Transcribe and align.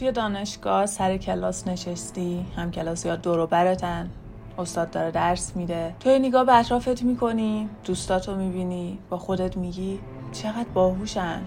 توی 0.00 0.12
دانشگاه 0.12 0.86
سر 0.86 1.16
کلاس 1.16 1.68
نشستی؟ 1.68 2.46
هم 2.56 2.70
کلاسی 2.70 3.08
ها 3.08 3.16
دورو 3.16 3.46
برتن. 3.46 4.10
استاد 4.58 4.90
داره 4.90 5.10
درس 5.10 5.56
میده. 5.56 5.94
تو 6.00 6.10
نگاه 6.10 6.44
به 6.44 6.58
اطرافت 6.58 7.02
می‌کنی 7.02 7.68
دوستاتو 7.84 8.36
می‌بینی 8.36 8.98
با 9.10 9.18
خودت 9.18 9.56
میگی 9.56 10.00
چقدر 10.32 10.68
باهوشن. 10.74 11.42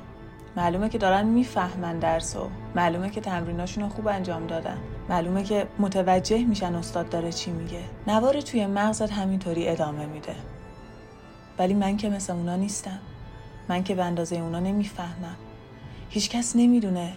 معلومه 0.58 0.90
که 0.90 0.98
دارن 0.98 1.26
می‌فهمن 1.26 2.00
درسو. 2.00 2.48
معلومه 2.76 3.10
که 3.10 3.22
تمریناشون 3.22 3.90
خوب 3.90 4.08
انجام 4.08 4.48
دادن. 4.48 4.78
معلومه 5.10 5.44
که 5.44 5.68
متوجه 5.80 6.46
میشن 6.46 6.76
استاد 6.76 7.10
داره 7.10 7.32
چی 7.32 7.52
میگه. 7.52 7.82
نوار 8.08 8.42
توی 8.42 8.66
مغزت 8.66 9.12
همینطوری 9.12 9.70
ادامه 9.70 10.06
میده. 10.06 10.36
ولی 11.60 11.74
من 11.74 11.98
که 11.98 12.10
مثل 12.10 12.34
اونا 12.34 12.56
نیستم. 12.56 13.00
من 13.70 13.84
که 13.84 13.96
به 13.96 14.04
اندازه 14.04 14.36
اونا 14.36 14.60
نمی‌فهمم. 14.60 15.36
هیچکس 16.10 16.56
نمی‌دونه 16.56 17.14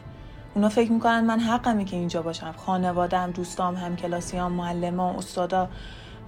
اونا 0.57 0.69
فکر 0.69 0.93
می‌کنن 0.93 1.25
من 1.25 1.41
حقمی 1.41 1.85
که 1.85 1.97
اینجا 1.97 2.23
باشم. 2.23 2.55
خانوادم 2.57 3.31
دوستام 3.31 3.75
هم 3.75 3.97
کلاسیام 3.97 4.53
معلمان 4.53 5.17
استادا. 5.17 5.69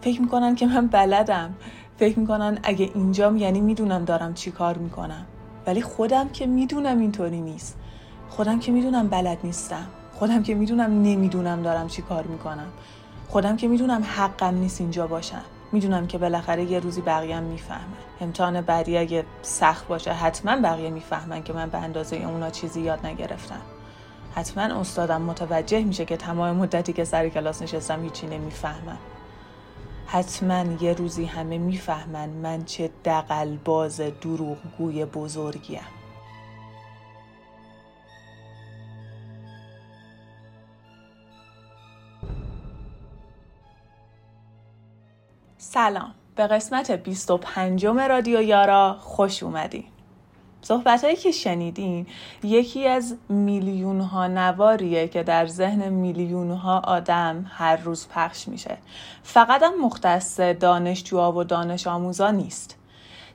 فکر 0.00 0.20
می‌کنن 0.20 0.54
که 0.54 0.66
من 0.66 0.86
بلدم. 0.86 1.54
فکر 1.98 2.18
می‌کنن 2.18 2.58
اگه 2.62 2.90
اینجام 2.94 3.36
یعنی 3.36 3.60
می‌دونم 3.60 4.04
دارم 4.04 4.34
چی 4.34 4.50
کار 4.50 4.78
می‌کنم. 4.78 5.26
ولی 5.66 5.82
خودم 5.82 6.28
که 6.28 6.46
می‌دونم 6.46 6.98
اینطوری 6.98 7.40
نیست. 7.40 7.76
خودم 8.28 8.58
که 8.58 8.72
می‌دونم 8.72 9.08
بلد 9.08 9.38
نیستم. 9.44 9.86
خودم 10.14 10.42
که 10.42 10.54
می‌دونم 10.54 11.02
نمی‌دونم 11.02 11.62
دارم 11.62 11.88
چی 11.88 12.02
کار 12.02 12.24
می‌کنم. 12.24 12.68
خودم 13.28 13.56
که 13.56 13.68
می‌دونم 13.68 14.02
حقم 14.16 14.54
نیست 14.54 14.80
اینجا 14.80 15.06
باشم. 15.06 15.42
می‌دونم 15.72 16.06
که 16.06 16.18
بالاخره 16.18 16.64
یه 16.64 16.80
روزی 16.80 17.00
بقیه 17.00 17.40
می‌فهمن. 17.40 17.80
امتحان 18.20 18.60
بعدی 18.60 18.98
اگه 18.98 19.24
سخت 19.42 19.86
باشه 19.86 20.12
حتما 20.12 20.56
بقیه 20.56 20.90
می‌فهمن 20.90 21.42
که 21.42 21.52
من 21.52 21.68
به 21.68 21.78
اندازه 21.78 22.16
اونا 22.16 22.50
چیزی 22.50 22.80
یاد 22.80 23.06
نگرفتم. 23.06 23.60
حتما 24.38 24.80
استادم 24.80 25.22
متوجه 25.22 25.84
میشه 25.84 26.04
که 26.04 26.16
تمام 26.16 26.56
مدتی 26.56 26.92
که 26.92 27.04
سر 27.04 27.28
کلاس 27.28 27.62
نشستم 27.62 28.02
هیچی 28.02 28.26
نمی‌فهمم. 28.26 28.98
حتما 30.06 30.64
یه 30.80 30.92
روزی 30.92 31.24
همه 31.24 31.58
می‌فهمن 31.58 32.28
من 32.28 32.64
چه 32.64 32.90
دقل 33.04 33.56
باز 33.56 34.00
دروغگوی 34.00 35.04
بزرگیم. 35.04 35.80
سلام. 45.58 46.14
به 46.36 46.46
قسمت 46.46 46.90
25 46.90 47.86
رادیو 47.86 48.42
یارا 48.42 48.96
خوش 49.00 49.42
اومدین 49.42 49.84
صحبت 50.62 51.04
هایی 51.04 51.16
که 51.16 51.30
شنیدین 51.30 52.06
یکی 52.42 52.86
از 52.86 53.16
میلیون 53.28 54.00
ها 54.00 54.26
نواریه 54.26 55.08
که 55.08 55.22
در 55.22 55.46
ذهن 55.46 55.88
میلیون 55.88 56.50
ها 56.50 56.78
آدم 56.78 57.46
هر 57.48 57.76
روز 57.76 58.08
پخش 58.08 58.48
میشه. 58.48 58.78
فقط 59.22 59.62
هم 59.62 59.84
مختص 59.84 60.40
دانشجوها 60.40 61.32
و 61.32 61.44
دانش 61.44 61.86
آموزا 61.86 62.30
نیست. 62.30 62.76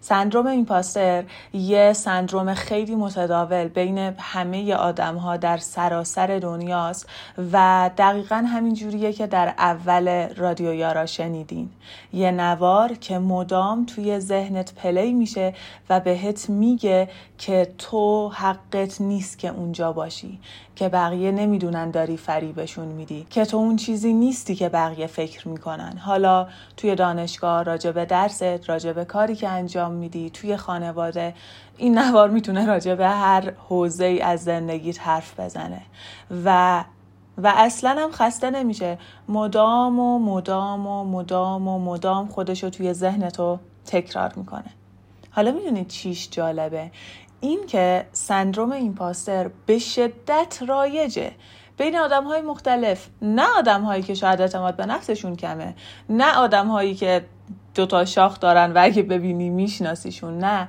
سندروم 0.05 0.47
ایمپاستر 0.47 1.23
یه 1.53 1.93
سندروم 1.93 2.53
خیلی 2.53 2.95
متداول 2.95 3.67
بین 3.67 3.97
همه 4.19 4.73
آدم 4.73 5.15
ها 5.15 5.37
در 5.37 5.57
سراسر 5.57 6.39
دنیاست 6.39 7.09
و 7.53 7.89
دقیقا 7.97 8.35
همین 8.35 8.73
جوریه 8.73 9.13
که 9.13 9.27
در 9.27 9.53
اول 9.57 10.33
رادیو 10.35 10.73
یارا 10.73 11.05
شنیدین. 11.05 11.69
یه 12.13 12.31
نوار 12.31 12.93
که 12.93 13.19
مدام 13.19 13.85
توی 13.85 14.19
ذهنت 14.19 14.73
پلی 14.75 15.13
میشه 15.13 15.53
و 15.89 15.99
بهت 15.99 16.49
میگه 16.49 17.09
که 17.37 17.71
تو 17.77 18.29
حقت 18.29 19.01
نیست 19.01 19.39
که 19.39 19.47
اونجا 19.47 19.91
باشی 19.91 20.39
که 20.75 20.89
بقیه 20.89 21.31
نمی‌دونن 21.31 21.91
داری 21.91 22.17
فریبشون 22.17 22.87
میدی 22.87 23.27
که 23.29 23.45
تو 23.45 23.57
اون 23.57 23.75
چیزی 23.75 24.13
نیستی 24.13 24.55
که 24.55 24.69
بقیه 24.69 25.07
فکر 25.07 25.47
می‌کنن. 25.47 25.97
حالا 25.97 26.47
توی 26.77 26.95
دانشگاه 26.95 27.63
راجع 27.63 27.91
به 27.91 28.05
درست 28.05 28.43
راجع 28.43 28.91
به 28.91 29.05
کاری 29.05 29.35
که 29.35 29.49
انجام 29.49 29.92
میدی 29.93 30.29
توی 30.29 30.57
خانواده 30.57 31.33
این 31.77 31.97
نوار 31.97 32.29
می‌تونه 32.29 32.65
راجع 32.65 32.95
به 32.95 33.07
هر 33.07 33.53
حوزه 33.69 34.05
ای 34.05 34.21
از 34.21 34.43
زندگیت 34.43 35.01
حرف 35.01 35.39
بزنه. 35.39 35.81
و 36.45 36.83
و 37.37 37.53
اصلا 37.55 38.03
هم 38.03 38.11
خسته 38.11 38.49
نمیشه. 38.49 38.97
مدام 39.29 39.99
و 39.99 40.19
مدام 40.19 40.87
و 40.87 41.03
مدام 41.03 41.67
و 41.67 41.79
مدام 41.79 42.27
خودشو 42.27 42.69
توی 42.69 42.93
ذهن 42.93 43.29
تو 43.29 43.59
تکرار 43.85 44.33
می‌کنه. 44.35 44.71
حالا 45.31 45.51
می‌دونید 45.51 45.87
چیش 45.87 46.29
جالبه؟ 46.31 46.91
این 47.41 47.65
که 47.65 48.05
سندروم 48.11 48.71
ایمپاستر 48.71 49.49
به 49.65 49.79
شدت 49.79 50.59
رایجه. 50.67 51.31
بین 51.77 51.97
آدم 51.97 52.23
های 52.23 52.41
مختلف 52.41 53.07
نه 53.21 53.45
آدم 53.57 53.81
هایی 53.81 54.03
که 54.03 54.13
شاید 54.13 54.41
اعتماد 54.41 54.75
به 54.75 54.85
نفسشون 54.85 55.35
کمه 55.35 55.75
نه 56.09 56.37
آدم 56.37 56.67
هایی 56.67 56.95
که 56.95 57.25
دوتا 57.75 58.05
شاخ 58.05 58.39
دارن 58.39 58.71
و 58.71 58.79
اگه 58.81 59.03
ببینی 59.03 59.49
میشناسیشون 59.49 60.37
نه. 60.37 60.67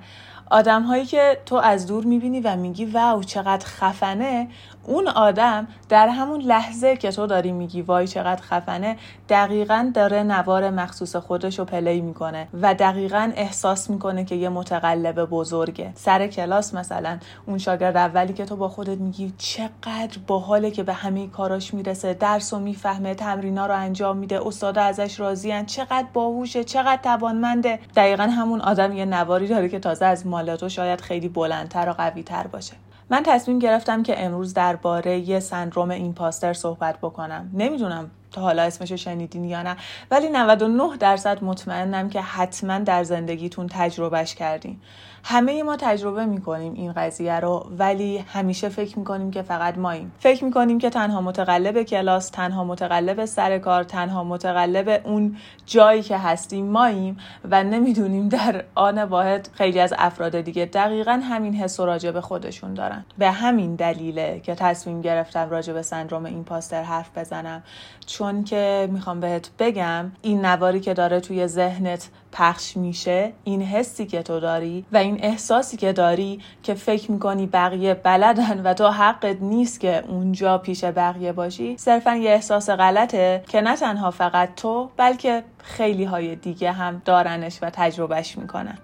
آدم 0.51 0.83
هایی 0.83 1.05
که 1.07 1.39
تو 1.47 1.57
از 1.57 1.87
دور 1.87 2.05
می‌بینی 2.05 2.41
و 2.41 2.57
میگی 2.57 2.85
واو 2.85 3.23
چقدر 3.23 3.67
خفنه. 3.67 4.49
اون 4.87 5.09
آدم 5.09 5.69
در 5.89 6.09
همون 6.09 6.41
لحظه 6.41 6.97
که 6.97 7.11
تو 7.11 7.27
داری 7.27 7.53
میگی 7.53 7.83
وای 7.83 8.09
چقدر 8.09 8.43
خفنه 8.43 8.97
دقیقا 9.29 9.91
داره 9.95 10.23
نوار 10.23 10.71
مخصوص 10.71 11.17
خودش 11.17 11.59
رو 11.59 11.65
پلی 11.65 12.01
می‌کنه 12.01 12.49
و 12.63 12.75
دقیقا 12.75 13.33
احساس 13.37 13.91
می‌کنه 13.91 14.25
که 14.25 14.35
یه 14.35 14.49
متقلب 14.49 15.25
بزرگه. 15.25 15.93
سر 15.95 16.27
کلاس 16.27 16.75
مثلا 16.75 17.19
اون 17.47 17.59
شاگرد 17.59 17.97
اولی 17.97 18.33
که 18.33 18.45
تو 18.45 18.57
با 18.57 18.69
خودت 18.69 18.99
میگی 18.99 19.35
چقدر 19.39 20.19
باحاله 20.27 20.71
که 20.71 20.83
به 20.83 20.93
همه 20.93 21.27
کاراش 21.27 21.75
می‌رسه 21.75 22.15
درس 22.15 22.53
و 22.53 22.59
می‌فهمه 22.59 23.15
تمرینا 23.15 23.67
رو 23.67 23.75
انجام 23.75 24.17
میده 24.17 24.47
استادا 24.47 24.83
ازش 24.83 25.21
راضیان 25.21 25.67
چقدر 25.67 26.07
باهوشه 26.13 26.65
چقدر 26.65 27.03
توانمنده. 27.03 27.79
دقیقا 27.97 28.23
همون 28.23 28.61
آدم 28.61 28.93
یه 28.93 29.05
نواری 29.05 29.49
داره 29.49 29.69
که 29.69 29.79
تازه 29.79 30.07
از 30.07 30.27
مالاتو 30.27 30.69
شاید 30.69 31.01
خیلی 31.01 31.29
بلندتر 31.29 31.89
و 31.89 31.93
قویتر 31.93 32.47
باشه. 32.47 32.73
من 33.11 33.23
تصمیم 33.27 33.59
گرفتم 33.59 34.03
که 34.03 34.25
امروز 34.25 34.55
درباره 34.55 35.19
یه 35.19 35.41
سندروم 35.41 35.91
ایمپاستر 35.91 36.53
صحبت 36.53 36.99
بکنم. 36.99 37.51
نمی‌دونم 37.53 38.11
تا 38.33 38.41
حالا 38.41 38.63
اسمشو 38.63 38.97
شنیدین 38.97 39.45
یا 39.45 39.63
نه 39.63 39.77
ولی 40.11 40.29
99 40.29 40.97
درصد 40.97 41.45
مطمئنم 41.45 42.09
که 42.09 42.21
حتما 42.21 42.79
در 42.79 43.05
زندگیتون 43.05 43.67
تجربهش 43.71 44.35
کردین. 44.35 44.81
همه 45.27 45.63
ما 45.63 45.77
تجربه 45.77 46.27
می‌کنیم 46.27 46.75
این 46.75 46.93
قضیه 46.93 47.41
رو 47.41 47.67
ولی 47.79 48.19
همیشه 48.19 48.69
فکر 48.69 48.99
می‌کنیم 48.99 49.31
که 49.31 49.43
فقط 49.43 49.79
ماییم. 49.79 50.13
فکر 50.19 50.45
می‌کنیم 50.45 50.79
که 50.79 50.91
تنها 50.91 51.21
متقلب 51.21 51.83
کلاس 51.83 52.29
تنها 52.29 52.65
متقلب 52.65 53.25
سر 53.25 53.59
کار 53.59 53.85
تنها 53.85 54.25
متقلب 54.25 55.01
اون 55.05 55.37
جایی 55.67 56.03
که 56.03 56.19
هستیم 56.19 56.67
ماییم 56.67 57.17
و 57.51 57.65
نمی‌دونیم 57.65 58.29
در 58.29 58.65
آن 58.75 59.03
واحد 59.03 59.49
خیلی 59.53 59.81
از 59.81 59.95
افراد 59.99 60.41
دیگه 60.41 60.65
دقیقا 60.65 61.21
همین 61.25 61.55
حس 61.55 61.81
و 61.81 61.87
راجع 61.87 62.11
به 62.11 62.21
خودشون 62.21 62.75
دارن. 62.75 63.05
به 63.19 63.31
همین 63.31 63.75
دلیله 63.75 64.41
که 64.41 64.55
تصمیم 64.55 65.01
گرفتم 65.01 65.51
راجع 65.51 65.73
به 65.73 65.83
سندروم 65.83 66.25
این 66.25 66.45
پاستر 66.45 66.83
حرف 66.83 67.19
بزنم 67.19 67.63
چون 68.07 68.45
که 68.45 68.89
می‌خوام 68.93 69.21
بهت 69.21 69.51
بگم 69.59 70.13
این 70.23 70.45
نواری 70.45 70.81
که 70.81 70.95
داره 70.95 71.21
توی 71.21 71.47
ذهنت 71.47 72.09
پخش 72.35 72.77
میشه 72.77 73.33
این 73.45 73.63
حسی 73.63 74.07
که 74.07 74.23
تو 74.23 74.41
داری 74.41 74.85
و 74.93 74.97
این 74.97 75.25
احساسی 75.25 75.77
که 75.77 75.93
داری 75.93 76.41
که 76.63 76.75
فکر 76.75 77.11
می‌کنی 77.11 77.47
بقیه 77.47 77.95
بلدن 77.95 78.63
و 78.63 78.75
تو 78.75 78.89
حقت 78.89 79.43
نیست 79.43 79.81
که 79.81 80.05
اونجا 80.09 80.59
پیش 80.59 80.85
بقیه 80.85 81.33
باشی 81.33 81.77
صرفا 81.79 82.15
یه 82.17 82.31
احساس 82.31 82.71
غلطه 82.71 83.45
که 83.49 83.61
نه 83.61 83.77
تنها 83.77 84.11
فقط 84.11 84.55
تو 84.55 84.91
بلکه 84.97 85.45
خیلی 85.59 86.05
های 86.05 86.37
دیگه 86.37 86.73
هم 86.73 87.03
دارنش 87.05 87.59
و 87.63 87.71
تجربهش 87.71 88.39
می‌کنن. 88.39 88.79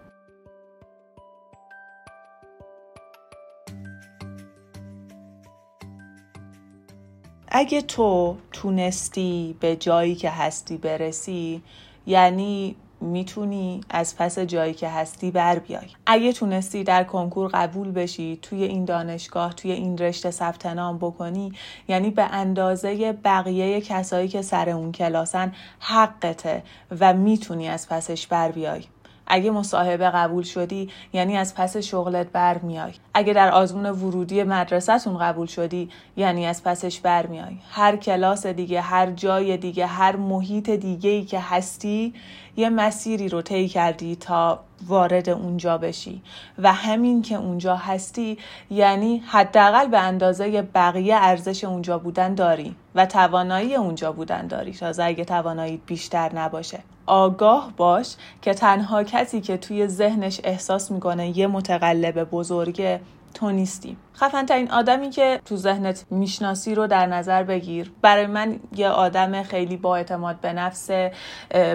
اگه 7.48 7.82
تو 7.82 8.36
تونستی 8.52 9.56
به 9.60 9.76
جایی 9.76 10.14
که 10.14 10.30
هستی 10.30 10.76
برسی 10.76 11.62
یعنی 12.06 12.76
می‌تونی 13.00 13.80
از 13.90 14.16
پس 14.16 14.38
جایی 14.38 14.74
که 14.74 14.88
هستی 14.88 15.30
بر 15.30 15.58
بیای. 15.58 15.86
اگه 16.06 16.32
تونستی 16.32 16.84
در 16.84 17.04
کنکور 17.04 17.50
قبول 17.54 17.90
بشی 17.90 18.38
توی 18.42 18.64
این 18.64 18.84
دانشگاه 18.84 19.52
توی 19.54 19.72
این 19.72 19.98
رشته 19.98 20.30
ثبت 20.30 20.66
نام 20.66 20.98
بکنی 20.98 21.52
یعنی 21.88 22.10
به 22.10 22.22
اندازه 22.22 23.12
بقیه 23.12 23.80
کسایی 23.80 24.28
که 24.28 24.42
سر 24.42 24.70
اون 24.70 24.92
کلاسن 24.92 25.52
حقته 25.78 26.62
و 27.00 27.14
می‌تونی 27.14 27.68
از 27.68 27.88
پسش 27.88 28.26
بر 28.26 28.52
بیای. 28.52 28.84
اگه 29.30 29.50
مصاحبه 29.50 30.10
قبول 30.10 30.42
شدی 30.42 30.88
یعنی 31.12 31.36
از 31.36 31.54
پس 31.54 31.76
شغلت 31.76 32.26
برمیای. 32.32 32.92
اگه 33.14 33.32
در 33.32 33.50
آزمون 33.50 33.86
ورودی 33.86 34.42
مدرسهتون 34.42 35.18
قبول 35.18 35.46
شدی 35.46 35.88
یعنی 36.16 36.46
از 36.46 36.64
پسش 36.64 37.00
برمیای. 37.00 37.56
هر 37.70 37.96
کلاس 37.96 38.46
دیگه 38.46 38.80
هر 38.80 39.10
جای 39.10 39.56
دیگه 39.56 39.86
هر 39.86 40.16
محیط 40.16 40.70
دیگه 40.70 41.10
ای 41.10 41.24
که 41.24 41.40
هستی 41.40 42.14
یه 42.56 42.68
مسیری 42.68 43.28
رو 43.28 43.42
طی 43.42 43.68
کردی 43.68 44.16
تا 44.16 44.60
وارد 44.86 45.28
اونجا 45.28 45.78
بشی. 45.78 46.22
و 46.58 46.72
همین 46.72 47.22
که 47.22 47.34
اونجا 47.34 47.76
هستی 47.76 48.38
یعنی 48.70 49.22
حداقل 49.26 49.88
به 49.88 49.98
اندازه 49.98 50.62
بقیه 50.62 51.16
ارزش 51.16 51.64
اونجا 51.64 51.98
بودن 51.98 52.34
داری 52.34 52.76
و 52.94 53.06
توانایی 53.06 53.74
اونجا 53.74 54.12
بودن 54.12 54.46
داری. 54.46 54.72
تازه 54.72 55.04
اگه 55.04 55.24
توانایی 55.24 55.82
بیشتر 55.86 56.34
نباشه. 56.34 56.80
آگاه 57.10 57.72
باش 57.76 58.16
که 58.42 58.54
تنها 58.54 59.04
کسی 59.04 59.40
که 59.40 59.56
توی 59.56 59.86
ذهنش 59.86 60.40
احساس 60.44 60.90
می‌کنه 60.90 61.38
یه 61.38 61.46
متقلب 61.46 62.24
بزرگه 62.24 63.00
تو 63.34 63.50
نیستی. 63.50 63.96
خفن 64.16 64.46
ترین 64.46 64.70
آدمی 64.70 65.10
که 65.10 65.40
تو 65.44 65.56
ذهنت 65.56 66.04
می‌شناسی 66.10 66.74
رو 66.74 66.86
در 66.86 67.06
نظر 67.06 67.42
بگیر. 67.42 67.92
برای 68.02 68.26
من 68.26 68.60
یه 68.76 68.88
آدم 68.88 69.42
خیلی 69.42 69.76
با 69.76 69.96
اعتماد 69.96 70.40
به 70.40 70.52
نفس 70.52 70.90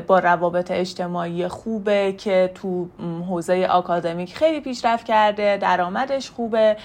با 0.07 0.19
روابط 0.19 0.71
اجتماعی 0.71 1.47
خوبه 1.47 2.13
که 2.17 2.51
تو 2.55 2.87
حوزه 3.29 3.67
آکادمیک 3.71 4.35
خیلی 4.35 4.59
پیشرفت 4.59 5.05
کرده 5.05 5.57
درآمدش 5.57 6.29
خوبه 6.29 6.77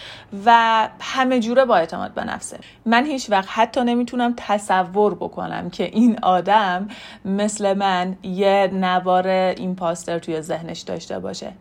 و 0.46 0.88
همه 1.00 1.40
جوره 1.40 1.64
با 1.64 1.76
اعتماد 1.76 2.14
به 2.14 2.24
نفسه. 2.24 2.58
من 2.86 3.04
هیچ 3.04 3.30
وقت 3.30 3.48
حتی 3.50 3.80
نمی‌تونم 3.80 4.34
تصور 4.36 5.14
بکنم 5.14 5.70
که 5.70 5.84
این 5.84 6.18
آدم 6.22 6.88
مثل 7.24 7.74
من 7.74 8.16
یه 8.22 8.70
نوار 8.72 9.28
ایمپاستر 9.28 10.18
توی 10.18 10.40
ذهنش 10.40 10.80
داشته 10.80 11.18
باشه. 11.18 11.52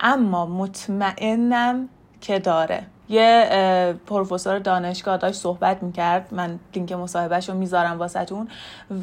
اما 0.00 0.46
مطمئنم 0.46 1.88
که 2.20 2.38
داره. 2.38 2.82
یه 3.08 3.94
پروفسور 4.06 4.58
دانشگاه 4.58 5.16
داشت 5.16 5.40
صحبت 5.40 5.82
می‌کرد. 5.82 6.28
من 6.34 6.58
لینک 6.74 6.92
مصاحبهش 6.92 7.48
رو 7.48 7.54
می‌ذارم 7.54 7.98
واسهتون. 7.98 8.48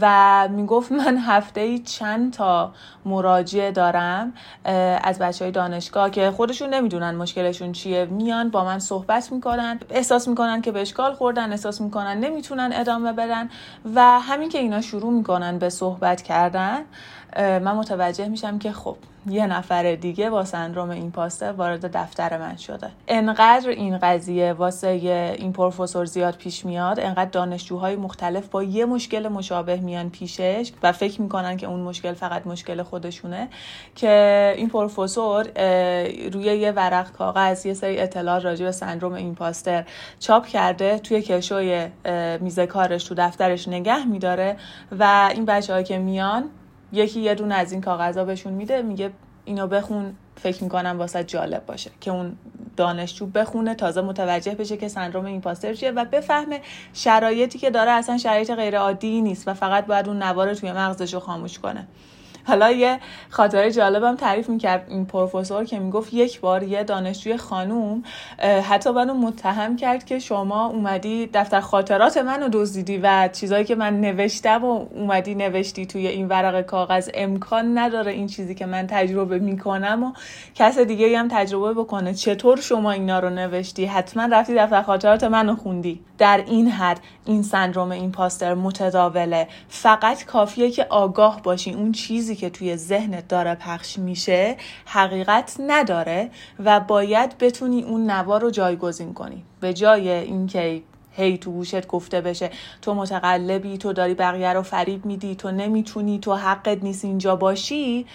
و 0.02 0.48
می‌گفت 0.52 0.92
من 0.92 1.18
هفته 1.18 1.62
ای 1.62 1.80
چند 1.80 2.34
تا 2.34 2.72
مراجعه 3.06 3.72
دارم 3.72 4.34
از 5.04 5.19
بچه 5.19 5.46
های 5.46 5.52
دانشگاه 5.52 6.10
که 6.10 6.31
خودشون 6.31 6.74
نمی‌دونن 6.74 7.16
مشکلشون 7.16 7.72
چیه. 7.72 8.06
میان 8.06 8.50
با 8.50 8.66
من 8.66 8.80
صحبت 8.80 9.31
می‌کنن 9.31 9.80
احساس 9.90 10.28
می‌کنن 10.28 10.62
که 10.62 10.72
به 10.72 10.81
اشکال 10.81 11.14
خوردن 11.14 11.52
احساس 11.52 11.81
می‌کنن 11.81 12.18
نمی‌تونن 12.19 12.69
ادامه 12.74 13.14
بدن 13.14 13.50
و 13.96 14.19
همین 14.19 14.50
که 14.50 14.58
اینا 14.58 14.81
شروع 14.81 15.14
می‌کنن 15.14 15.58
به 15.60 15.69
صحبت 15.69 16.22
کردن 16.22 16.80
من 17.38 17.75
متوجه 17.75 18.28
میشم 18.28 18.60
که 18.60 18.72
خب 18.72 18.98
یه 19.30 19.48
نفر 19.48 19.95
دیگه 19.95 20.30
با 20.30 20.45
سندروم 20.45 20.89
این 20.89 21.12
پاسته 21.12 21.51
وارد 21.51 21.98
دفتر 21.98 22.38
من 22.38 22.56
شده. 22.56 22.92
انقدر 23.07 23.69
این 23.69 23.98
قضیه 23.98 24.54
واسه 24.54 24.88
این 25.38 25.54
پروفسور 25.54 26.06
زیاد 26.06 26.36
پیش 26.36 26.66
میاد 26.66 27.00
انقدر 27.00 27.30
دانشجوهای 27.30 27.95
مختلف 27.95 28.48
با 28.48 28.63
یه 28.63 28.86
مشکل 28.86 29.28
مشابه 29.28 29.78
میان 29.78 30.10
پیشش 30.10 30.72
و 30.84 30.92
فکر 30.92 31.22
می‌کنن 31.22 31.57
که 31.57 31.68
اون 31.68 31.80
مشکل 31.80 32.13
فقط 32.13 32.48
مشکل 32.48 32.84
خودشونه 32.84 33.48
که 33.95 34.54
این 34.57 34.69
پروفسور 34.69 35.44
روی 36.30 36.45
یه 36.45 36.72
ورق 36.72 37.12
کاغذ 37.12 37.66
یه 37.66 37.74
سری 37.74 38.00
اطلاعات 38.00 38.45
راجع 38.45 38.66
به 38.66 38.72
سندروم 38.72 39.13
ایمپاستر 39.13 39.86
چاپ 40.19 40.45
کرده 40.45 41.00
توی 41.00 41.22
کشوی 41.22 41.88
میز 42.40 42.60
کارش 42.60 43.04
تو 43.04 43.16
دفترش 43.18 43.68
نگه 43.68 44.06
میداره 44.06 44.57
و 45.00 45.30
این 45.33 45.45
بچه 45.45 45.83
که 45.83 45.98
میان 45.98 46.50
یکی 46.92 47.19
یه 47.19 47.36
دونه 47.36 47.56
از 47.56 47.72
این 47.72 47.81
کاغذها 47.81 48.25
بهشون 48.25 48.54
میده 48.54 48.81
میگه 48.81 49.12
اینو 49.45 49.68
بخون 49.68 50.16
فکر 50.36 50.63
می‌کنم 50.63 50.95
واسه 51.00 51.24
جالب 51.24 51.66
باشه 51.66 51.92
که 52.01 52.12
اون 52.12 52.38
دانشجو 52.78 53.25
بخونه 53.25 53.75
تازه 53.75 54.01
متوجه 54.01 54.56
بشه 54.56 54.78
که 54.78 54.88
سندروم 54.88 55.25
ایمپاستر 55.25 55.74
چیه 55.74 55.92
و 55.92 56.06
بفهمه 56.06 56.62
شرایطی 56.94 57.60
که 57.60 57.69
داره 57.69 57.92
اصلا 57.92 58.18
شرایط 58.18 58.51
غیر 58.51 58.78
عادی 58.78 59.22
نیست 59.22 59.48
و 59.48 59.54
فقط 59.54 59.86
باید 59.86 60.07
اون 60.07 60.24
نوار 60.24 60.54
توی 60.54 60.72
مغزش 60.72 61.13
رو 61.13 61.19
خاموش 61.19 61.60
کنه. 61.60 61.88
حالا 62.48 62.72
یه 62.72 63.00
خاطره 63.30 63.72
جالبم 63.72 64.16
تعریف 64.16 64.50
می‌کرد 64.50 64.86
این 64.90 65.06
پروفسور 65.06 65.66
که 65.66 65.80
می‌گفت 65.80 66.14
یک 66.14 66.40
بار 66.40 66.64
یه 66.64 66.84
دانشجوی 66.84 67.38
خانوم 67.38 68.04
حتی 68.70 68.90
منو 68.90 69.14
متهم 69.14 69.76
کرد 69.76 70.06
که 70.06 70.20
شما 70.20 70.66
اومدی 70.66 71.30
دفتر 71.34 71.60
خاطرات 71.60 72.18
منو 72.18 72.50
دزدیدی 72.52 72.98
و 72.98 73.30
چیزایی 73.34 73.66
که 73.66 73.76
من 73.76 74.02
نوشتم 74.02 74.66
و 74.66 74.86
اومدی 74.96 75.36
نوشتی 75.36 75.86
توی 75.86 76.08
این 76.08 76.28
ورق 76.28 76.62
کاغذ. 76.62 77.10
امکان 77.14 77.78
نداره 77.78 78.12
این 78.12 78.28
چیزی 78.28 78.56
که 78.56 78.66
من 78.66 78.88
تجربه 78.88 79.40
می‌کنم 79.40 80.04
و 80.04 80.12
کس 80.56 80.80
دیگه 80.80 81.20
هم 81.20 81.28
تجربه 81.32 81.74
بکنه. 81.74 82.14
چطور 82.14 82.62
شما 82.62 82.92
اینا 82.92 83.20
رو 83.20 83.30
نوشتی؟ 83.30 83.86
حتما 83.86 84.26
رفتی 84.32 84.56
دفتر 84.56 84.82
خاطرات 84.82 85.24
منو 85.24 85.56
خوندی. 85.56 86.00
در 86.18 86.44
این 86.48 86.68
حد 86.68 87.00
این 87.26 87.44
سندروم 87.44 87.92
این 87.92 88.12
پاستر 88.12 88.54
متداوله. 88.54 89.48
فقط 89.70 90.26
کافیه 90.26 90.72
که 90.72 90.86
آگاه 90.90 91.42
باشی. 91.44 91.74
اون 91.74 91.92
چیزی 91.92 92.36
که 92.38 92.50
توی 92.50 92.78
ذهنت 92.78 93.28
داره 93.28 93.56
پخش 93.56 94.00
میشه 94.00 94.57
حقیقت 94.86 95.56
نداره 95.60 96.30
و 96.60 96.80
باید 96.80 97.38
بتونی 97.38 97.84
اون 97.84 98.12
نوار 98.12 98.42
رو 98.42 98.50
جایگزین 98.50 99.13
کنی. 99.13 99.44
به 99.60 99.74
جای 99.74 100.10
اینکه 100.10 100.81
هی 101.12 101.38
تو 101.38 101.51
گوشت 101.51 101.88
گفته 101.88 102.22
بشه 102.22 102.50
تو 102.81 102.94
متقلبی 102.94 103.78
تو 103.78 103.94
داری 103.94 104.13
بقیه 104.13 104.54
رو 104.54 104.62
فریب 104.62 105.06
میدی 105.06 105.36
تو 105.36 105.51
نمی‌تونی 105.51 106.19
تو 106.19 106.36
حقت 106.36 106.84
نیست 106.84 107.06
اینجا 107.06 107.36
باشی 107.36 108.06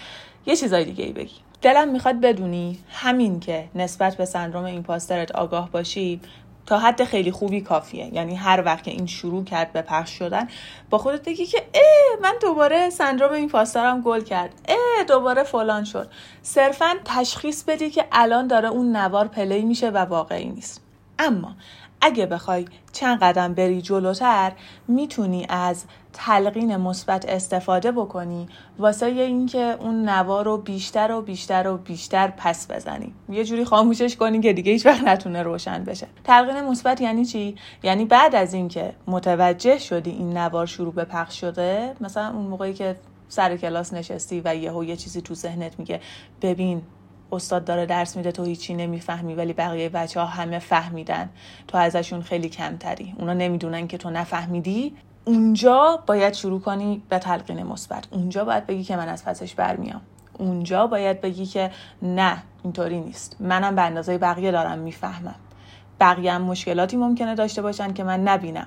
یه 0.46 0.56
چیزای 0.56 0.84
دیگه 0.84 1.04
ای 1.04 1.12
بگی. 1.12 1.34
دلم 1.62 1.88
می‌خواد 1.88 2.20
بدونی 2.20 2.78
همین 2.88 3.40
که 3.40 3.68
نسبت 3.74 4.16
به 4.16 4.24
سندروم 4.24 4.64
ایمپاسترت 4.64 5.32
آگاه 5.32 5.70
باشی 5.70 6.20
تا 6.66 6.78
حد 6.78 7.04
خیلی 7.04 7.30
خوبی 7.30 7.60
کافیه. 7.60 8.14
یعنی 8.14 8.36
هر 8.36 8.62
وقت 8.66 8.84
که 8.84 8.90
این 8.90 9.06
شروع 9.06 9.44
کرد 9.44 9.72
به 9.72 9.82
پخش 9.82 10.10
شدن 10.10 10.48
با 10.90 10.98
خودت 10.98 11.28
بگی 11.28 11.46
که 11.46 11.62
اه 11.74 12.20
من 12.22 12.34
دوباره 12.42 12.90
سندروم 12.90 13.32
این 13.32 13.48
پاسترم 13.48 14.00
گل 14.00 14.20
کرد. 14.20 14.50
اه 14.68 15.04
دوباره 15.04 15.42
فلان 15.42 15.84
شد. 15.84 16.10
صرفا 16.42 16.96
تشخیص 17.04 17.64
بدی 17.64 17.90
که 17.90 18.04
الان 18.12 18.46
داره 18.46 18.68
اون 18.68 18.96
نوار 18.96 19.28
پلی 19.28 19.62
میشه 19.62 19.90
و 19.90 19.96
واقعی 19.96 20.48
نیست. 20.48 20.80
اما 21.18 21.56
اگه 22.02 22.26
بخوای 22.26 22.64
چند 22.92 23.18
قدم 23.18 23.54
بری 23.54 23.82
جلوتر 23.82 24.52
می‌تونی 24.88 25.46
از 25.48 25.84
تلقین 26.12 26.76
مثبت 26.76 27.28
استفاده 27.28 27.92
بکنی 27.92 28.48
واسه 28.78 29.06
اینکه 29.06 29.76
اون 29.80 30.08
نوا 30.08 30.42
رو 30.42 30.58
بیشتر 30.58 31.12
و 31.12 31.22
بیشتر 31.22 31.68
و 31.68 31.76
بیشتر 31.76 32.32
پس 32.36 32.70
بزنی. 32.70 33.14
یه 33.28 33.44
جوری 33.44 33.64
خاموشش 33.64 34.16
کنی 34.16 34.40
که 34.40 34.52
دیگه 34.52 34.72
هیچ 34.72 34.86
وقت 34.86 35.04
نتونه 35.04 35.42
روشن 35.42 35.84
بشه. 35.84 36.06
تلقین 36.24 36.64
مثبت 36.64 37.00
یعنی 37.00 37.24
چی؟ 37.24 37.56
یعنی 37.82 38.04
بعد 38.04 38.34
از 38.34 38.54
اینکه 38.54 38.94
متوجه 39.06 39.78
شدی 39.78 40.10
این 40.10 40.38
نوار 40.38 40.66
شروع 40.66 40.92
به 40.92 41.04
پخش 41.04 41.40
شده 41.40 41.94
مثلا 42.00 42.28
اون 42.28 42.46
موقعی 42.46 42.74
که 42.74 42.96
سر 43.28 43.56
کلاس 43.56 43.92
نشستی 43.92 44.42
و 44.44 44.56
یهو 44.56 44.84
یه 44.84 44.96
چیزی 44.96 45.22
تو 45.22 45.34
ذهنت 45.34 45.78
میگه 45.78 46.00
ببین 46.42 46.82
استاد 47.32 47.64
داره 47.64 47.86
درس 47.86 48.16
میده 48.16 48.32
تو 48.32 48.44
هیچی 48.44 48.74
نمی‌فهمی 48.74 49.34
ولی 49.34 49.52
بقیه 49.52 49.88
بچه 49.88 50.20
ها 50.20 50.26
همه 50.26 50.58
فهمیدن. 50.58 51.30
تو 51.68 51.78
ازشون 51.78 52.22
خیلی 52.22 52.48
کمتری. 52.48 53.14
اونا 53.18 53.32
نمی‌دونن 53.32 53.86
که 53.86 53.98
تو 53.98 54.10
نفهمیدی. 54.10 54.94
اونجا 55.24 56.02
باید 56.06 56.34
شروع 56.34 56.60
کنی 56.60 57.02
به 57.08 57.18
تلقین 57.18 57.62
مثبت. 57.62 58.04
اونجا 58.10 58.44
باید 58.44 58.66
بگی 58.66 58.84
که 58.84 58.96
من 58.96 59.08
از 59.08 59.24
پسش 59.24 59.54
برمیام. 59.54 60.00
اونجا 60.38 60.86
باید 60.86 61.20
بگی 61.20 61.46
که 61.46 61.70
نه 62.02 62.42
اینطوری 62.62 63.00
نیست. 63.00 63.36
منم 63.40 63.74
به 63.74 63.82
اندازه 63.82 64.18
بقیه 64.18 64.50
دارم 64.50 64.78
می‌فهمم. 64.78 65.34
بقیه 66.00 66.32
هم 66.32 66.42
مشکلاتی 66.42 66.96
ممکنه 66.96 67.34
داشته 67.34 67.62
باشن 67.62 67.92
که 67.92 68.04
من 68.04 68.20
نبینم. 68.20 68.66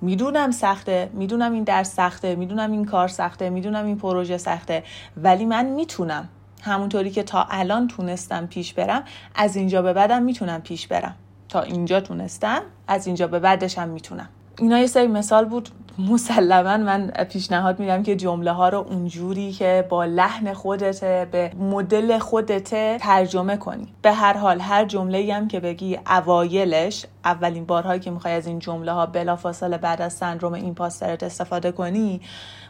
می‌دونم 0.00 0.50
سخته 0.50 1.10
می‌دونم 1.12 1.52
این 1.52 1.64
درس 1.64 1.94
سخته 1.94 2.34
می‌دونم 2.34 2.72
این 2.72 2.84
کار 2.84 3.08
سخته 3.08 3.50
می‌دونم 3.50 3.86
این 3.86 3.98
پروژه 3.98 4.38
سخته 4.38 4.84
ولی 5.16 5.44
من 5.44 5.66
می‌تونم 5.66 6.28
همونطوری 6.66 7.10
که 7.10 7.22
تا 7.22 7.46
الان 7.50 7.88
تونستم 7.88 8.46
پیش 8.46 8.72
برم 8.72 9.02
از 9.34 9.56
اینجا 9.56 9.82
به 9.82 9.92
بعدم 9.92 10.22
می‌تونم 10.22 10.62
پیش 10.62 10.86
برم. 10.86 11.14
تا 11.48 11.60
اینجا 11.60 12.00
تونستم 12.00 12.62
از 12.88 13.06
اینجا 13.06 13.26
به 13.26 13.38
بعدش 13.38 13.78
هم 13.78 13.88
می‌تونم. 13.88 14.28
اینا 14.58 14.78
یه 14.78 14.86
سری 14.86 15.06
مثال 15.06 15.44
بود. 15.44 15.68
مسلما 15.98 16.76
من 16.76 17.06
پیشنهاد 17.06 17.78
میدم 17.78 18.02
که 18.02 18.16
جمله 18.16 18.52
ها 18.52 18.68
رو 18.68 18.78
اونجوری 18.78 19.52
که 19.52 19.86
با 19.88 20.04
لحن 20.04 20.52
خودته 20.52 21.28
به 21.32 21.52
مدل 21.54 22.18
خودته 22.18 22.98
ترجمه 23.00 23.56
کنی. 23.56 23.88
به 24.02 24.12
هر 24.12 24.36
حال 24.36 24.60
هر 24.60 24.84
جمله 24.84 25.34
هم 25.34 25.48
که 25.48 25.60
بگی 25.60 25.98
اوایلش 26.06 27.06
اولین 27.24 27.64
بارهایی 27.64 28.00
که 28.00 28.10
می‌خوای 28.10 28.34
از 28.34 28.46
این 28.46 28.58
جمله 28.58 28.92
ها 28.92 29.06
بلافاصله 29.06 29.78
بعد 29.78 30.02
از 30.02 30.12
سندروم 30.12 30.52
این 30.52 30.74
پاسترت 30.74 31.22
استفاده 31.22 31.72
کنی 31.72 32.20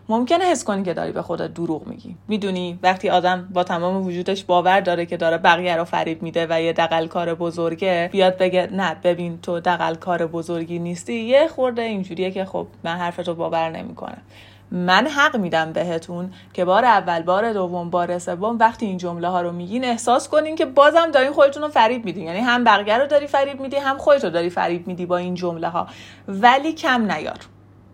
ممکنه 0.09 0.45
حس 0.45 0.65
کنی 0.65 0.83
که 0.83 0.95
داری 0.95 1.13
به 1.13 1.23
خودت 1.23 1.55
دروغ 1.55 1.87
میگی. 1.87 2.17
می‌دونی 2.29 2.79
وقتی 2.83 3.11
آدم 3.11 3.49
با 3.53 3.65
تمام 3.65 4.07
وجودش 4.07 4.45
باور 4.45 4.81
داره 4.81 5.07
که 5.07 5.17
داره 5.17 5.39
بقیه 5.39 5.77
رو 5.77 5.85
فریب 5.85 6.23
میده 6.23 6.47
و 6.51 6.63
یه 6.63 6.73
دقل 6.73 7.07
کار 7.07 7.35
بزرگه 7.35 8.09
بیاد 8.13 8.39
بگه 8.39 8.69
نه 8.73 8.97
ببین 9.05 9.39
تو 9.41 9.61
دقل 9.61 9.95
کار 9.95 10.27
بزرگی 10.27 10.79
نیستی. 10.79 11.15
یه 11.15 11.49
خورده 11.49 11.83
اینجوریه 11.83 12.31
که 12.31 12.45
خب 12.45 12.67
من 12.85 12.97
حرفتو 12.97 13.35
باور 13.35 13.71
نمی‌کنم. 13.71 14.23
من 14.71 15.07
حق 15.07 15.37
میدم 15.37 15.73
بهتون 15.73 16.33
که 16.53 16.65
بار 16.65 16.85
اول 16.85 17.23
بار 17.23 17.53
دوم 17.53 17.91
بار 17.91 18.19
سوم 18.19 18.59
وقتی 18.59 18.87
این 18.87 18.99
جمله 18.99 19.29
ها 19.29 19.41
رو 19.41 19.53
میگین 19.53 19.85
احساس 19.85 20.29
کنین 20.29 20.57
که 20.57 20.67
بازم 20.67 21.11
دارین 21.11 21.33
خودتون 21.33 21.63
رو 21.63 21.69
فریب 21.69 22.05
میدین. 22.05 22.27
یعنی 22.27 22.39
هم 22.39 22.65
بقیه 22.65 22.99
رو 22.99 23.07
داری 23.07 23.27
فریب 23.27 23.61
میدی 23.61 23.77
هم 23.77 23.99
خودت 23.99 24.25
رو 24.25 24.31
داری 24.31 24.51
فریب 24.51 24.87
میدی 24.87 25.07
با 25.07 25.17
این 25.17 25.35
جمله 25.35 25.69
ها 25.69 25.87
ولی 26.29 26.73
کم 26.73 27.13
نیار. 27.13 27.39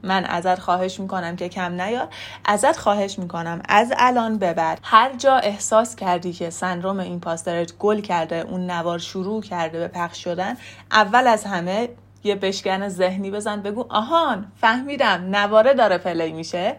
من 0.03 0.25
ازت 0.25 0.59
خواهش 0.61 1.01
می‌کنم 1.01 1.37
که 1.37 1.49
کم 1.49 1.81
نیار. 1.81 2.09
ازت 2.45 2.77
خواهش 2.77 3.19
می‌کنم 3.19 3.63
از 3.69 3.93
الان 3.97 4.39
به 4.39 4.53
بعد 4.53 4.79
هر 4.83 5.13
جا 5.13 5.37
احساس 5.37 5.97
کردی 5.97 6.33
که 6.33 6.51
سندروم 6.51 7.01
این 7.01 7.21
پاسترت 7.21 7.79
گل 7.79 8.01
کرده 8.01 8.37
اون 8.37 8.71
نوار 8.71 8.99
شروع 8.99 9.43
کرده 9.43 9.79
به 9.79 9.89
پخش 9.89 10.25
شدن 10.25 10.57
اول 10.93 11.27
از 11.27 11.45
همه 11.45 11.89
یه 12.25 12.35
بشکن 12.35 12.89
ذهنی 12.89 13.31
بزن 13.31 13.63
بگو 13.63 13.87
آهان 13.89 14.53
فهمیدم 14.61 15.37
نواره 15.37 15.75
داره 15.75 15.99
پلی 15.99 16.33
میشه. 16.33 16.77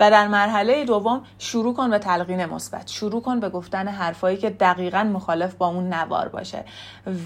و 0.00 0.10
در 0.10 0.28
مرحله 0.28 0.84
دوم 0.84 1.22
شروع 1.38 1.74
کن 1.74 1.90
به 1.90 1.98
تلقین 1.98 2.46
مثبت. 2.46 2.88
شروع 2.88 3.22
کن 3.22 3.40
به 3.40 3.48
گفتن 3.48 3.88
حرفایی 3.88 4.36
که 4.36 4.50
دقیقا 4.50 5.02
مخالف 5.04 5.54
با 5.54 5.66
اون 5.66 5.94
نوار 5.94 6.28
باشه. 6.28 6.64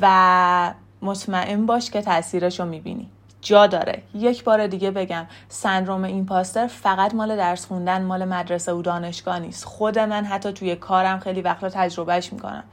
و 0.00 0.74
مطمئن 1.02 1.66
باش 1.66 1.90
که 1.90 2.02
تاثیرش 2.02 2.60
رو 2.60 2.66
می‌بینی. 2.66 3.10
جا 3.46 3.66
داره. 3.66 4.02
یک 4.14 4.44
بار 4.44 4.66
دیگه 4.66 4.90
بگم 4.90 5.26
سندروم 5.48 6.04
این 6.04 6.26
پاستر 6.26 6.66
فقط 6.66 7.14
مال 7.14 7.36
درس 7.36 7.66
خوندن 7.66 8.02
مال 8.02 8.24
مدرسه 8.24 8.72
و 8.72 8.82
دانشگاه 8.82 9.38
نیست. 9.38 9.64
خود 9.64 9.98
من 9.98 10.24
حتی 10.24 10.52
توی 10.52 10.76
کارم 10.76 11.18
خیلی 11.18 11.40
وقتا 11.42 11.68
تجربهش 11.68 12.32
می‌کنم. 12.32 12.64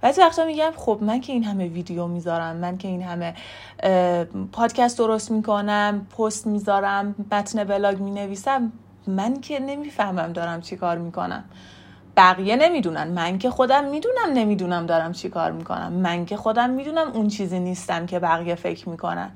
بعضی 0.00 0.20
وقتا 0.20 0.44
میگم 0.44 0.72
خب 0.76 0.98
من 1.02 1.20
که 1.20 1.32
این 1.32 1.44
همه 1.44 1.68
ویدیو 1.68 2.06
می‌ذارم 2.06 2.56
من 2.56 2.78
که 2.78 2.88
این 2.88 3.02
همه 3.02 3.34
پادکست 4.52 4.98
درست 4.98 5.30
می‌کنم 5.30 6.06
پست 6.18 6.46
می‌ذارم 6.46 7.14
متن 7.32 7.64
بلاگ 7.64 7.98
می‌نویسم 7.98 8.72
من 9.06 9.40
که 9.40 9.60
نمی‌فهمم 9.60 10.32
دارم 10.32 10.60
چی 10.60 10.76
کار 10.76 10.98
می‌کنم. 10.98 11.44
بقیه 12.16 12.56
نمی‌دونن. 12.56 13.08
من 13.08 13.38
که 13.38 13.50
خودم 13.50 13.84
می‌دونم 13.84 14.32
نمی‌دونم 14.34 14.86
دارم 14.86 15.12
چی 15.12 15.28
کار 15.28 15.52
می‌کنم. 15.52 15.92
من 15.92 16.26
که 16.26 16.36
خودم 16.36 16.70
می‌دونم 16.70 17.10
اون 17.14 17.28
چیزی 17.28 17.60
نیستم 17.60 18.06
که 18.06 18.18
بقیه 18.18 18.54
فکر 18.54 18.88
می‌کنن. 18.88 19.30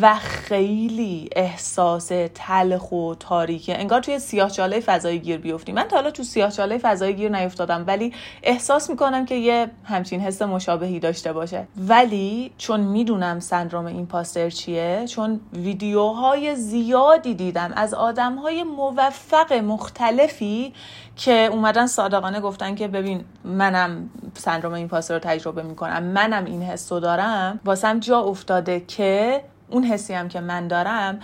و 0.00 0.14
خیلی 0.14 1.28
احساس 1.36 2.12
تلخ 2.34 2.92
و 2.92 3.14
تاریکه. 3.14 3.78
انگار 3.78 4.00
توی 4.00 4.18
سیاهچاله 4.18 4.80
فضای 4.80 5.20
گیر 5.20 5.38
بیفتی 5.38 5.72
من 5.72 5.82
تا 5.82 5.96
حالا 5.96 6.10
تو 6.10 6.22
سیاهچاله 6.22 6.78
فضای 6.78 7.16
گیر 7.16 7.36
نیفتادم 7.36 7.84
ولی 7.86 8.12
احساس 8.42 8.90
می‌کنم 8.90 9.26
که 9.26 9.34
یه 9.34 9.70
همچین 9.84 10.20
حس 10.20 10.42
مشابهی 10.42 11.00
داشته 11.00 11.32
باشه. 11.32 11.66
ولی 11.76 12.52
چون 12.58 12.80
می‌دونم 12.80 13.40
سندروم 13.40 13.86
این 13.86 14.06
پاستر 14.06 14.50
چیه 14.50 15.04
چون 15.08 15.40
ویدیوهای 15.52 16.56
زیادی 16.56 17.34
دیدم 17.34 17.72
از 17.76 17.94
آدمهای 17.94 18.62
موفق 18.62 19.52
مختلفی 19.52 20.72
که 21.16 21.48
اومدن 21.52 21.86
صادقانه 21.86 22.40
گفتن 22.40 22.74
که 22.74 22.88
ببین 22.88 23.24
منم 23.44 24.10
سندروم 24.34 24.72
این 24.72 24.88
پاستر 24.88 25.14
رو 25.14 25.20
تجربه 25.20 25.62
می‌کنم 25.62 26.02
منم 26.02 26.44
این 26.44 26.62
حس 26.62 26.92
رو 26.92 27.00
دارم. 27.00 27.60
واسم 27.64 28.00
جا 28.00 28.20
افتاده 28.20 28.80
که 28.80 29.42
اون 29.70 29.84
حسی 29.84 30.14
هم 30.14 30.28
که 30.28 30.40
من 30.40 30.68
دارم 30.68 31.20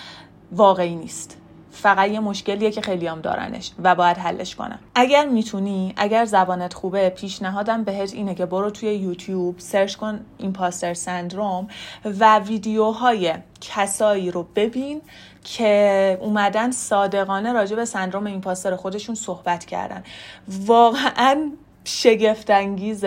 واقعی 0.53 0.95
نیست. 0.95 1.39
فقط 1.75 2.11
یه 2.11 2.21
مشکلیه 2.21 2.71
که 2.71 2.81
خیلی 2.81 3.07
هم 3.07 3.21
دارنش 3.21 3.71
و 3.83 3.95
باید 3.95 4.17
حلش 4.17 4.57
کنم. 4.57 4.79
اگر 4.95 5.27
می‌تونی 5.27 5.95
اگر 5.97 6.25
زبانت 6.25 6.75
خوبه 6.75 7.11
پیشنهادم 7.11 7.85
بهت 7.85 8.15
اینه 8.15 8.35
که 8.35 8.47
برو 8.47 8.71
توی 8.71 8.95
یوتیوب 8.95 9.59
سرچ 9.59 9.97
کن 9.97 10.21
ایمپاستر 10.39 10.95
سندروم 10.95 11.69
و 12.05 12.39
ویدیوهای 12.39 13.35
کسایی 13.61 14.31
رو 14.31 14.47
ببین 14.57 15.01
که 15.45 16.19
اومدن 16.21 16.71
صادقانه 16.71 17.53
راجع 17.53 17.77
به 17.77 17.85
سندروم 17.85 18.27
ایمپاستر 18.27 18.77
خودشون 18.77 19.15
صحبت 19.15 19.65
کردن. 19.65 20.05
واقعا 20.49 21.51
شگفتانگیز 21.85 23.05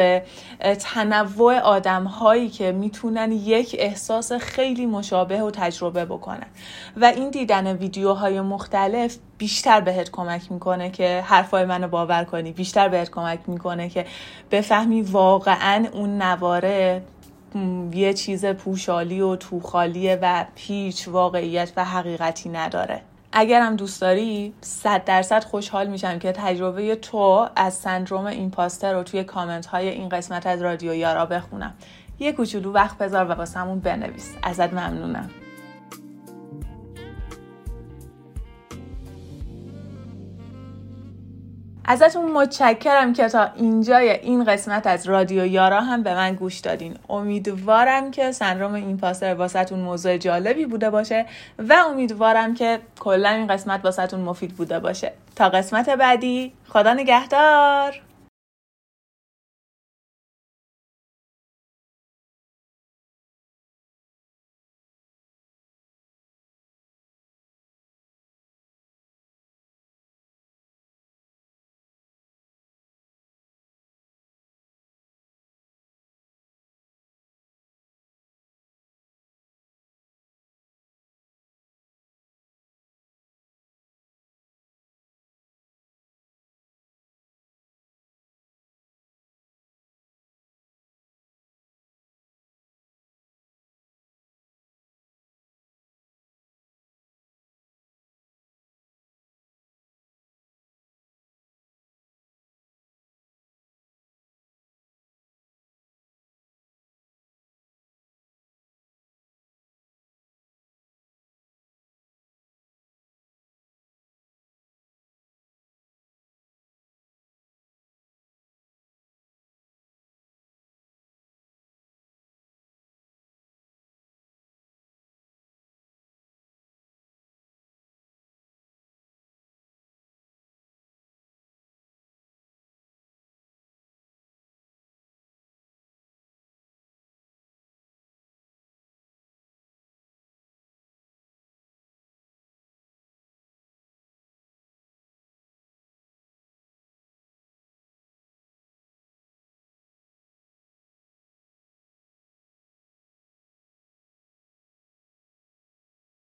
تنوع 0.79 1.59
آدم 1.59 2.03
هایی 2.03 2.49
که 2.49 2.71
می‌تونن 2.71 3.31
یک 3.31 3.75
احساس 3.79 4.31
خیلی 4.31 4.85
مشابه 4.85 5.41
و 5.41 5.51
تجربه 5.51 6.05
بکنن. 6.05 6.47
و 6.97 7.05
این 7.05 7.29
دیدن 7.29 7.75
ویدیوهای 7.75 8.41
مختلف 8.41 9.17
بیشتر 9.37 9.81
بهت 9.81 10.11
کمک 10.11 10.51
می‌کنه 10.51 10.89
که 10.89 11.23
حرفای 11.25 11.65
منو 11.65 11.87
باور 11.87 12.23
کنی. 12.23 12.51
بیشتر 12.51 12.89
بهت 12.89 13.09
کمک 13.09 13.39
می‌کنه 13.47 13.89
که 13.89 14.05
بفهمی 14.51 15.01
واقعا 15.01 15.85
اون 15.93 16.21
نواره 16.21 17.01
یه 17.93 18.13
چیز 18.13 18.45
پوشالی 18.45 19.21
و 19.21 19.35
توخالیه 19.35 20.19
و 20.21 20.45
هیچ 20.55 21.07
واقعیت 21.07 21.71
و 21.75 21.85
حقیقتی 21.85 22.49
نداره. 22.49 23.01
اگرم 23.37 23.75
دوست 23.75 24.01
داری 24.01 24.53
صد 24.61 25.03
درصد 25.03 25.43
خوشحال 25.43 25.87
میشم 25.87 26.19
که 26.19 26.31
تجربه 26.31 26.95
تو 26.95 27.49
از 27.55 27.73
سندروم 27.73 28.25
ایمپاستر 28.25 28.93
رو 28.93 29.03
توی 29.03 29.23
کامنت 29.23 29.65
های 29.65 29.89
این 29.89 30.09
قسمت 30.09 30.47
از 30.47 30.61
رادیو 30.61 30.93
یارا 30.93 31.25
بخونم. 31.25 31.73
یه 32.19 32.31
کوچولو 32.31 32.71
وقت 32.71 32.97
بذار 32.97 33.25
و 33.25 33.31
واسمون 33.31 33.79
بنویس. 33.79 34.33
ازت 34.43 34.73
ممنونم. 34.73 35.29
ازتون 41.87 42.31
متشکرم 42.31 43.13
که 43.13 43.27
تا 43.27 43.51
اینجای 43.55 44.09
این 44.09 44.43
قسمت 44.43 44.87
از 44.87 45.07
رادیو 45.07 45.45
یارا 45.45 45.81
هم 45.81 46.03
به 46.03 46.15
من 46.15 46.35
گوش 46.35 46.59
دادین. 46.59 46.97
امیدوارم 47.09 48.11
که 48.11 48.31
سندروم 48.31 48.73
این 48.73 48.97
پاسر 48.97 49.33
واسهتون 49.33 49.79
موضوع 49.79 50.17
جالبی 50.17 50.65
بوده 50.65 50.89
باشه 50.89 51.25
و 51.59 51.73
امیدوارم 51.91 52.53
که 52.53 52.79
کلا 52.99 53.29
این 53.29 53.47
قسمت 53.47 53.85
واسهتون 53.85 54.19
مفید 54.19 54.55
بوده 54.55 54.79
باشه. 54.79 55.13
تا 55.35 55.49
قسمت 55.49 55.89
بعدی 55.89 56.53
خدا 56.67 56.93
نگهدار! 56.93 58.01